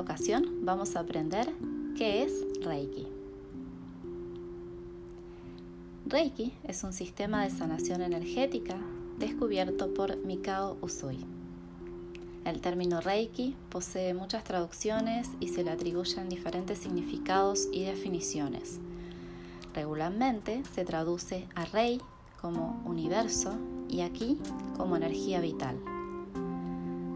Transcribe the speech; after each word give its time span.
ocasión 0.00 0.44
vamos 0.62 0.96
a 0.96 1.00
aprender 1.00 1.52
qué 1.96 2.22
es 2.22 2.32
Reiki. 2.62 3.06
Reiki 6.06 6.54
es 6.64 6.84
un 6.84 6.92
sistema 6.92 7.44
de 7.44 7.50
sanación 7.50 8.02
energética 8.02 8.76
descubierto 9.18 9.92
por 9.92 10.16
Mikao 10.16 10.76
Usui. 10.80 11.18
El 12.44 12.60
término 12.60 13.00
Reiki 13.00 13.56
posee 13.68 14.14
muchas 14.14 14.44
traducciones 14.44 15.28
y 15.40 15.48
se 15.48 15.64
le 15.64 15.70
atribuyen 15.70 16.28
diferentes 16.28 16.78
significados 16.78 17.68
y 17.72 17.84
definiciones. 17.84 18.78
Regularmente 19.74 20.62
se 20.74 20.84
traduce 20.84 21.46
a 21.54 21.66
Rei 21.66 22.00
como 22.40 22.82
universo 22.86 23.52
y 23.88 24.00
aquí 24.00 24.38
como 24.76 24.96
energía 24.96 25.40
vital. 25.40 25.76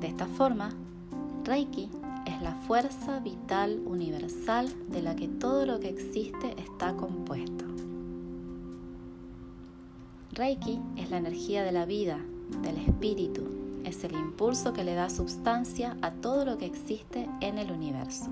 De 0.00 0.08
esta 0.08 0.26
forma, 0.26 0.74
Reiki 1.44 1.88
es 2.26 2.40
la 2.42 2.54
fuerza 2.54 3.20
vital 3.20 3.80
universal 3.84 4.68
de 4.88 5.02
la 5.02 5.16
que 5.16 5.28
todo 5.28 5.66
lo 5.66 5.80
que 5.80 5.88
existe 5.88 6.54
está 6.58 6.94
compuesto. 6.94 7.64
Reiki 10.32 10.80
es 10.96 11.10
la 11.10 11.18
energía 11.18 11.62
de 11.62 11.72
la 11.72 11.84
vida, 11.84 12.18
del 12.62 12.78
espíritu, 12.78 13.42
es 13.84 14.02
el 14.04 14.12
impulso 14.12 14.72
que 14.72 14.84
le 14.84 14.94
da 14.94 15.10
sustancia 15.10 15.96
a 16.00 16.10
todo 16.12 16.44
lo 16.44 16.58
que 16.58 16.66
existe 16.66 17.28
en 17.40 17.58
el 17.58 17.70
universo. 17.70 18.30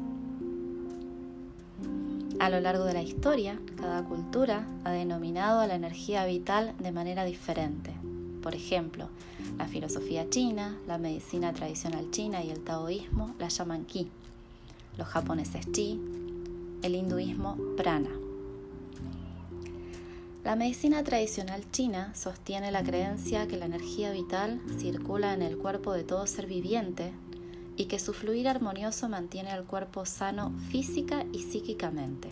A 2.39 2.49
lo 2.49 2.59
largo 2.59 2.85
de 2.85 2.95
la 2.95 3.03
historia, 3.03 3.61
cada 3.77 4.03
cultura 4.05 4.67
ha 4.85 4.93
denominado 4.93 5.61
a 5.61 5.67
la 5.67 5.75
energía 5.75 6.25
vital 6.25 6.73
de 6.79 6.91
manera 6.91 7.25
diferente. 7.25 7.93
Por 8.43 8.55
ejemplo, 8.55 9.11
la 9.59 9.67
filosofía 9.67 10.29
china, 10.31 10.79
la 10.87 10.99
medicina 10.99 11.53
tradicional 11.53 12.11
china 12.11 12.43
y 12.43 12.51
el 12.51 12.61
taoísmo 12.61 13.35
la 13.39 13.49
llaman 13.49 13.85
ki, 13.85 14.09
los 14.97 15.09
japoneses 15.09 15.71
chi, 15.73 16.01
el 16.83 16.95
hinduismo 16.95 17.57
prana. 17.77 18.11
La 20.45 20.57
medicina 20.57 21.05
tradicional 21.05 21.71
china 21.71 22.15
sostiene 22.15 22.71
la 22.71 22.83
creencia 22.83 23.47
que 23.47 23.59
la 23.59 23.67
energía 23.67 24.11
vital 24.11 24.61
circula 24.79 25.35
en 25.35 25.43
el 25.43 25.59
cuerpo 25.59 25.93
de 25.93 26.03
todo 26.03 26.27
ser 26.27 26.47
viviente 26.47 27.13
y 27.77 27.85
que 27.87 27.99
su 27.99 28.15
fluir 28.15 28.49
armonioso 28.49 29.09
mantiene 29.11 29.51
al 29.51 29.65
cuerpo 29.65 30.07
sano 30.07 30.53
física 30.71 31.25
y 31.33 31.41
psíquicamente. 31.43 32.31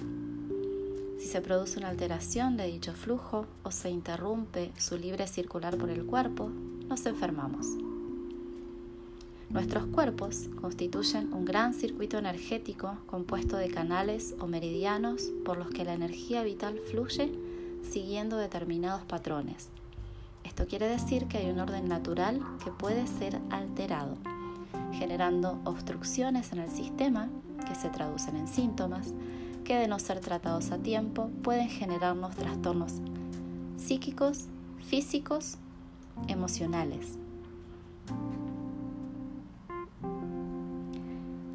Si 1.18 1.26
se 1.26 1.42
produce 1.42 1.78
una 1.78 1.88
alteración 1.88 2.56
de 2.56 2.66
dicho 2.66 2.94
flujo 2.94 3.46
o 3.62 3.70
se 3.70 3.90
interrumpe 3.90 4.72
su 4.78 4.96
libre 4.96 5.26
circular 5.26 5.76
por 5.76 5.90
el 5.90 6.06
cuerpo, 6.06 6.50
nos 6.88 7.04
enfermamos. 7.06 7.66
Nuestros 9.50 9.86
cuerpos 9.86 10.48
constituyen 10.60 11.32
un 11.32 11.44
gran 11.44 11.72
circuito 11.72 12.18
energético 12.18 12.98
compuesto 13.06 13.56
de 13.56 13.70
canales 13.70 14.34
o 14.40 14.46
meridianos 14.46 15.32
por 15.44 15.56
los 15.56 15.70
que 15.70 15.84
la 15.84 15.94
energía 15.94 16.42
vital 16.42 16.78
fluye 16.90 17.32
siguiendo 17.82 18.36
determinados 18.36 19.04
patrones. 19.04 19.70
Esto 20.44 20.66
quiere 20.66 20.86
decir 20.88 21.26
que 21.26 21.38
hay 21.38 21.50
un 21.50 21.60
orden 21.60 21.88
natural 21.88 22.40
que 22.62 22.70
puede 22.70 23.06
ser 23.06 23.40
alterado, 23.50 24.16
generando 24.92 25.60
obstrucciones 25.64 26.52
en 26.52 26.58
el 26.58 26.70
sistema 26.70 27.30
que 27.66 27.74
se 27.74 27.88
traducen 27.88 28.36
en 28.36 28.48
síntomas 28.48 29.14
que 29.64 29.76
de 29.76 29.88
no 29.88 29.98
ser 29.98 30.20
tratados 30.20 30.70
a 30.70 30.78
tiempo 30.78 31.30
pueden 31.42 31.68
generarnos 31.68 32.34
trastornos 32.36 32.94
psíquicos, 33.76 34.46
físicos, 34.78 35.58
emocionales. 36.26 37.18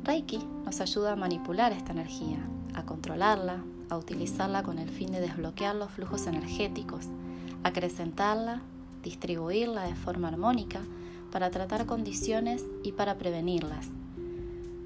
Reiki 0.04 0.40
nos 0.66 0.82
ayuda 0.82 1.14
a 1.14 1.16
manipular 1.16 1.72
esta 1.72 1.92
energía, 1.92 2.40
a 2.74 2.86
controlarla, 2.86 3.64
a 3.90 3.98
utilizarla 3.98 4.64
con 4.64 4.80
el 4.80 4.90
fin 4.90 5.12
de 5.12 5.22
desbloquear 5.22 5.76
los 5.76 5.92
flujos 5.92 6.28
energéticos, 6.28 7.08
acrecentarla, 7.64 8.62
distribuirla 9.02 9.84
de 9.84 9.96
forma 9.96 10.28
armónica 10.28 10.82
para 11.32 11.50
tratar 11.52 11.86
condiciones 11.86 12.64
y 12.84 12.92
para 12.92 13.18
prevenirlas. 13.18 13.88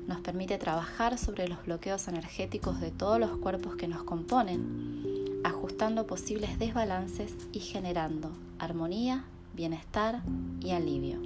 Nos 0.07 0.21
permite 0.21 0.57
trabajar 0.57 1.17
sobre 1.17 1.47
los 1.47 1.65
bloqueos 1.65 2.07
energéticos 2.07 2.79
de 2.79 2.91
todos 2.91 3.19
los 3.19 3.37
cuerpos 3.37 3.75
que 3.75 3.87
nos 3.87 4.03
componen, 4.03 5.41
ajustando 5.43 6.07
posibles 6.07 6.57
desbalances 6.59 7.33
y 7.51 7.59
generando 7.59 8.31
armonía, 8.59 9.25
bienestar 9.57 10.21
y 10.61 10.69
alivio. 10.69 11.17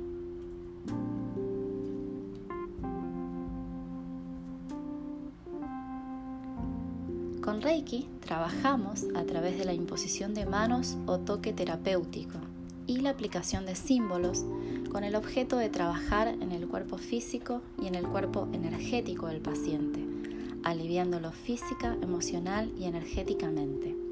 Con 7.41 7.61
Reiki 7.61 8.07
trabajamos 8.21 9.05
a 9.15 9.23
través 9.25 9.57
de 9.57 9.65
la 9.65 9.73
imposición 9.73 10.33
de 10.33 10.45
manos 10.45 10.97
o 11.07 11.19
toque 11.19 11.51
terapéutico 11.51 12.37
y 12.87 13.01
la 13.01 13.09
aplicación 13.09 13.65
de 13.65 13.75
símbolos 13.75 14.45
con 14.91 15.03
el 15.03 15.15
objeto 15.15 15.57
de 15.57 15.69
trabajar 15.69 16.29
en 16.29 16.53
el 16.53 16.67
cuerpo 16.67 16.97
físico 16.97 17.61
y 17.81 17.87
en 17.87 17.95
el 17.95 18.07
cuerpo 18.07 18.47
energético 18.53 19.27
del 19.27 19.41
paciente, 19.41 19.99
aliviándolo 20.63 21.31
física, 21.31 21.97
emocional 22.01 22.71
y 22.77 22.85
energéticamente. 22.85 24.10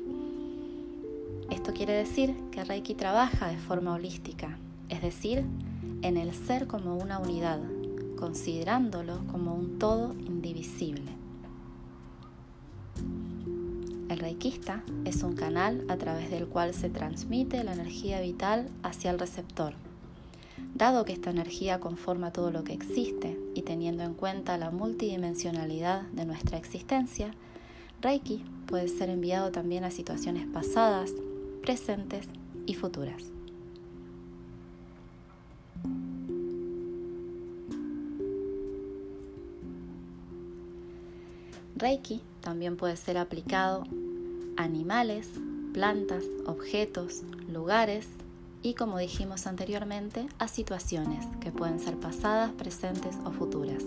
Esto 1.69 1.77
quiere 1.77 1.93
decir 1.93 2.35
que 2.49 2.63
Reiki 2.63 2.95
trabaja 2.95 3.49
de 3.49 3.59
forma 3.59 3.93
holística, 3.93 4.57
es 4.89 5.03
decir, 5.03 5.45
en 6.01 6.17
el 6.17 6.33
ser 6.33 6.65
como 6.65 6.97
una 6.97 7.19
unidad, 7.19 7.59
considerándolo 8.17 9.19
como 9.27 9.53
un 9.53 9.77
todo 9.77 10.15
indivisible. 10.15 11.11
El 14.09 14.17
reikista 14.17 14.83
es 15.05 15.21
un 15.21 15.35
canal 15.35 15.85
a 15.89 15.97
través 15.97 16.31
del 16.31 16.47
cual 16.47 16.73
se 16.73 16.89
transmite 16.89 17.63
la 17.63 17.73
energía 17.73 18.19
vital 18.19 18.71
hacia 18.81 19.11
el 19.11 19.19
receptor. 19.19 19.75
Dado 20.73 21.05
que 21.05 21.13
esta 21.13 21.29
energía 21.29 21.79
conforma 21.79 22.33
todo 22.33 22.49
lo 22.49 22.63
que 22.63 22.73
existe 22.73 23.39
y 23.53 23.61
teniendo 23.61 24.01
en 24.01 24.15
cuenta 24.15 24.57
la 24.57 24.71
multidimensionalidad 24.71 26.01
de 26.13 26.25
nuestra 26.25 26.57
existencia, 26.57 27.29
Reiki 28.01 28.43
puede 28.65 28.87
ser 28.87 29.11
enviado 29.11 29.51
también 29.51 29.83
a 29.83 29.91
situaciones 29.91 30.47
pasadas, 30.47 31.13
presentes 31.69 32.25
y 32.65 32.73
futuras. 32.73 33.21
Reiki 41.75 42.23
también 42.41 42.75
puede 42.75 42.97
ser 42.97 43.19
aplicado 43.19 43.83
a 44.57 44.63
animales, 44.63 45.29
plantas, 45.71 46.23
objetos, 46.47 47.21
lugares 47.47 48.07
y, 48.63 48.73
como 48.73 48.97
dijimos 48.97 49.45
anteriormente, 49.45 50.25
a 50.39 50.47
situaciones 50.47 51.23
que 51.39 51.51
pueden 51.51 51.79
ser 51.79 51.97
pasadas, 51.97 52.51
presentes 52.53 53.15
o 53.25 53.31
futuras. 53.31 53.83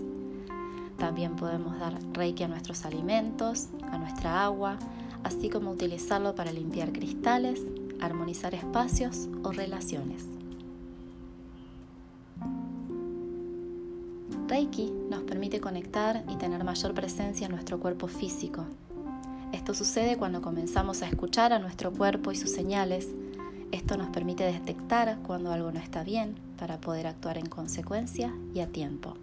También 0.99 1.35
podemos 1.35 1.81
dar 1.81 1.99
reiki 2.13 2.45
a 2.45 2.49
nuestros 2.49 2.85
alimentos, 2.85 3.71
a 3.91 3.99
nuestra 3.99 4.45
agua, 4.45 4.79
así 5.25 5.49
como 5.49 5.71
utilizarlo 5.71 6.35
para 6.35 6.53
limpiar 6.53 6.93
cristales, 6.93 7.61
armonizar 8.01 8.55
espacios 8.55 9.29
o 9.43 9.53
relaciones. 9.53 10.25
Reiki 14.49 14.93
nos 15.09 15.23
permite 15.23 15.61
conectar 15.61 16.25
y 16.29 16.37
tener 16.37 16.63
mayor 16.63 16.93
presencia 16.93 17.47
en 17.47 17.53
nuestro 17.53 17.81
cuerpo 17.81 18.07
físico. 18.07 18.67
Esto 19.53 19.73
sucede 19.73 20.17
cuando 20.17 20.43
comenzamos 20.43 21.03
a 21.03 21.09
escuchar 21.09 21.53
a 21.53 21.59
nuestro 21.59 21.93
cuerpo 21.93 22.33
y 22.33 22.37
sus 22.37 22.51
señales. 22.51 23.09
Esto 23.71 23.97
nos 23.97 24.11
permite 24.11 24.45
detectar 24.45 25.19
cuando 25.27 25.53
algo 25.53 25.73
no 25.73 25.79
está 25.81 26.05
bien 26.05 26.35
para 26.59 26.81
poder 26.81 27.07
actuar 27.07 27.39
en 27.39 27.47
consecuencia 27.47 28.35
y 28.55 28.61
a 28.61 28.67
tiempo. 28.67 29.15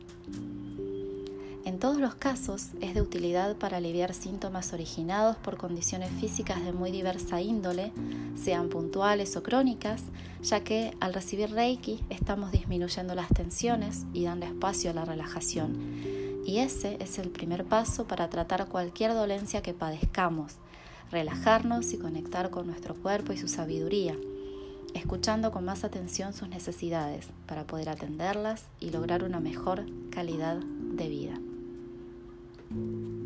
En 1.70 1.78
todos 1.78 2.00
los 2.00 2.16
casos 2.16 2.70
es 2.82 2.96
de 2.96 3.02
utilidad 3.04 3.56
para 3.56 3.78
aliviar 3.78 4.16
síntomas 4.16 4.74
originados 4.74 5.36
por 5.38 5.58
condiciones 5.58 6.10
físicas 6.10 6.66
de 6.66 6.74
muy 6.74 6.90
diversa 6.90 7.42
índole, 7.42 7.92
sean 8.36 8.70
puntuales 8.70 9.38
o 9.38 9.44
crónicas, 9.44 10.02
ya 10.42 10.64
que 10.64 10.98
al 11.00 11.14
recibir 11.14 11.52
Reiki 11.52 12.04
estamos 12.10 12.52
disminuyendo 12.52 13.14
las 13.14 13.28
tensiones 13.28 14.08
y 14.14 14.24
dando 14.24 14.48
espacio 14.48 14.90
a 14.90 14.96
la 14.96 15.06
relajación. 15.06 16.42
Y 16.44 16.58
ese 16.58 16.98
es 17.02 17.20
el 17.20 17.30
primer 17.30 17.66
paso 17.66 18.08
para 18.08 18.32
tratar 18.32 18.68
cualquier 18.68 19.14
dolencia 19.14 19.62
que 19.62 19.76
padezcamos, 19.76 20.54
relajarnos 21.12 21.94
y 21.94 22.00
conectar 22.00 22.50
con 22.50 22.66
nuestro 22.66 22.96
cuerpo 22.96 23.32
y 23.32 23.38
su 23.38 23.48
sabiduría 23.48 24.18
escuchando 24.96 25.52
con 25.52 25.66
más 25.66 25.84
atención 25.84 26.34
sus 26.34 26.50
necesidades 26.50 27.28
para 27.46 27.68
poder 27.68 27.90
atenderlas 27.90 28.66
y 28.80 28.90
lograr 28.90 29.24
una 29.24 29.40
mejor 29.40 29.86
calidad 30.10 30.58
de 30.58 31.08
vida. 31.08 31.40
you. 32.72 33.19